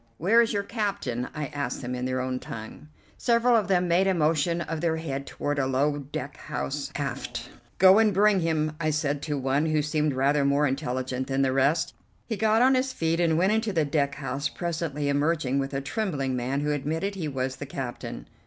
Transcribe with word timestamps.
"Where 0.17 0.41
is 0.41 0.51
your 0.51 0.63
captain?" 0.63 1.27
I 1.35 1.45
asked 1.53 1.83
them 1.83 1.93
in 1.93 2.05
their 2.05 2.21
own 2.21 2.39
tongue. 2.39 2.87
Several 3.19 3.55
of 3.55 3.67
them 3.67 3.87
made 3.87 4.07
a 4.07 4.15
motion 4.15 4.61
of 4.61 4.81
their 4.81 4.95
head 4.97 5.27
toward 5.27 5.59
a 5.59 5.67
low 5.67 5.99
deck 5.99 6.37
house 6.37 6.91
aft. 6.95 7.51
"Go 7.77 7.99
and 7.99 8.11
bring 8.11 8.39
him," 8.39 8.75
I 8.79 8.89
said 8.89 9.21
to 9.21 9.37
one 9.37 9.67
who 9.67 9.83
seemed 9.83 10.13
rather 10.15 10.43
more 10.43 10.65
intelligent 10.65 11.27
than 11.27 11.43
the 11.43 11.53
rest. 11.53 11.93
He 12.25 12.35
got 12.35 12.63
on 12.63 12.73
his 12.73 12.93
feet 12.93 13.19
and 13.19 13.37
went 13.37 13.53
into 13.53 13.71
the 13.73 13.85
deck 13.85 14.15
house, 14.15 14.49
presently 14.49 15.07
emerging 15.07 15.59
with 15.59 15.71
a 15.71 15.81
trembling 15.81 16.35
man 16.35 16.61
who 16.61 16.71
admitted 16.71 17.13
he 17.13 17.27
was 17.27 17.57
the 17.57 17.67
captain. 17.67 18.25